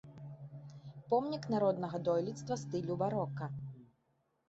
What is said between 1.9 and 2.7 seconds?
дойлідства